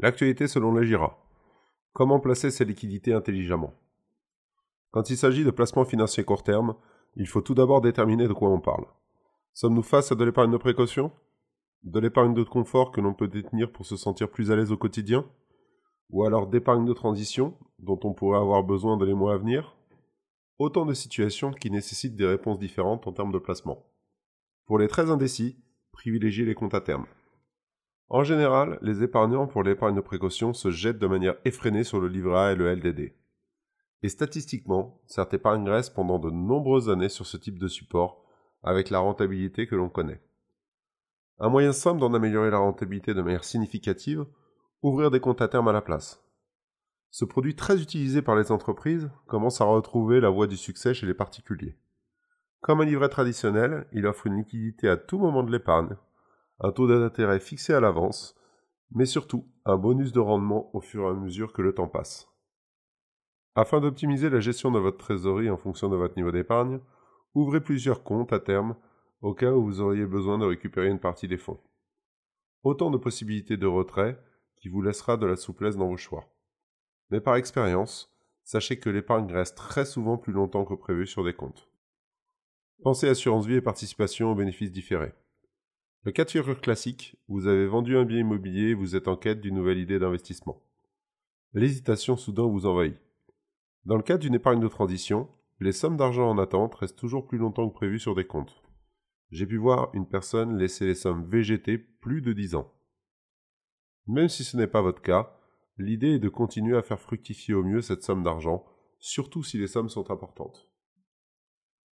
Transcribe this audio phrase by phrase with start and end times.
[0.00, 1.18] L'actualité selon les GIRA.
[1.92, 3.74] Comment placer ses liquidités intelligemment?
[4.92, 6.76] Quand il s'agit de placements financiers court terme,
[7.16, 8.84] il faut tout d'abord déterminer de quoi on parle.
[9.54, 11.10] Sommes-nous face à de l'épargne de précaution?
[11.82, 14.76] De l'épargne de confort que l'on peut détenir pour se sentir plus à l'aise au
[14.76, 15.26] quotidien?
[16.10, 19.74] Ou alors d'épargne de transition dont on pourrait avoir besoin dans les mois à venir?
[20.60, 23.84] Autant de situations qui nécessitent des réponses différentes en termes de placement.
[24.64, 25.56] Pour les très indécis,
[25.90, 27.06] privilégiez les comptes à terme.
[28.10, 32.08] En général, les épargnants pour l'épargne de précaution se jettent de manière effrénée sur le
[32.08, 33.12] livret A et le LDD.
[34.02, 38.24] Et statistiquement, cette épargne reste pendant de nombreuses années sur ce type de support,
[38.62, 40.22] avec la rentabilité que l'on connaît.
[41.38, 44.24] Un moyen simple d'en améliorer la rentabilité de manière significative,
[44.82, 46.24] ouvrir des comptes à terme à la place.
[47.10, 51.06] Ce produit très utilisé par les entreprises commence à retrouver la voie du succès chez
[51.06, 51.76] les particuliers.
[52.60, 55.96] Comme un livret traditionnel, il offre une liquidité à tout moment de l'épargne,
[56.60, 58.34] un taux d'intérêt fixé à l'avance,
[58.90, 62.28] mais surtout un bonus de rendement au fur et à mesure que le temps passe.
[63.54, 66.80] Afin d'optimiser la gestion de votre trésorerie en fonction de votre niveau d'épargne,
[67.34, 68.76] ouvrez plusieurs comptes à terme
[69.20, 71.60] au cas où vous auriez besoin de récupérer une partie des fonds.
[72.62, 74.22] Autant de possibilités de retrait
[74.56, 76.24] qui vous laissera de la souplesse dans vos choix.
[77.10, 78.12] Mais par expérience,
[78.44, 81.68] sachez que l'épargne reste très souvent plus longtemps que prévu sur des comptes.
[82.82, 85.14] Pensez assurance vie et participation aux bénéfices différés.
[86.04, 89.16] Le cas de figure classique, vous avez vendu un bien immobilier et vous êtes en
[89.16, 90.62] quête d'une nouvelle idée d'investissement.
[91.54, 92.96] L'hésitation soudain vous envahit.
[93.84, 95.28] Dans le cas d'une épargne de transition,
[95.60, 98.62] les sommes d'argent en attente restent toujours plus longtemps que prévu sur des comptes.
[99.32, 102.72] J'ai pu voir une personne laisser les sommes végéter plus de 10 ans.
[104.06, 105.36] Même si ce n'est pas votre cas,
[105.78, 108.64] l'idée est de continuer à faire fructifier au mieux cette somme d'argent,
[109.00, 110.70] surtout si les sommes sont importantes.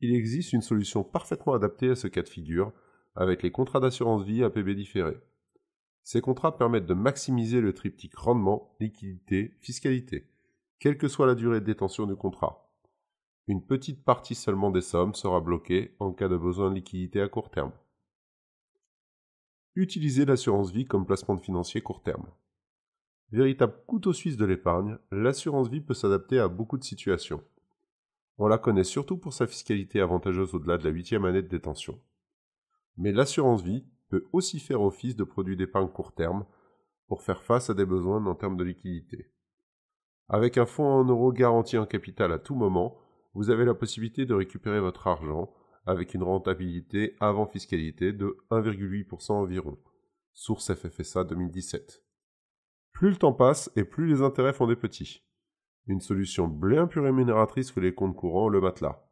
[0.00, 2.72] Il existe une solution parfaitement adaptée à ce cas de figure,
[3.14, 5.18] avec les contrats d'assurance vie APB différés.
[6.02, 10.28] Ces contrats permettent de maximiser le triptyque rendement, liquidité, fiscalité,
[10.78, 12.68] quelle que soit la durée de détention du contrat.
[13.46, 17.28] Une petite partie seulement des sommes sera bloquée en cas de besoin de liquidité à
[17.28, 17.72] court terme.
[19.74, 22.26] Utilisez l'assurance vie comme placement de financier court terme.
[23.30, 27.42] Véritable couteau suisse de l'épargne, l'assurance vie peut s'adapter à beaucoup de situations.
[28.38, 31.98] On la connaît surtout pour sa fiscalité avantageuse au-delà de la huitième année de détention.
[32.96, 36.44] Mais l'assurance vie peut aussi faire office de produit d'épargne court terme
[37.06, 39.30] pour faire face à des besoins en termes de liquidité.
[40.28, 42.98] Avec un fonds en euros garanti en capital à tout moment,
[43.34, 45.52] vous avez la possibilité de récupérer votre argent
[45.86, 49.78] avec une rentabilité avant fiscalité de 1,8% environ.
[50.32, 52.02] Source FFSA 2017.
[52.92, 55.24] Plus le temps passe et plus les intérêts font des petits.
[55.86, 59.04] Une solution bien plus rémunératrice que les comptes courants ou le matelas.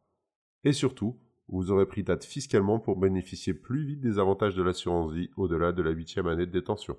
[0.63, 1.19] Et surtout,
[1.51, 5.71] vous aurez pris date fiscalement pour bénéficier plus vite des avantages de l'assurance vie au-delà
[5.71, 6.97] de la huitième année de détention.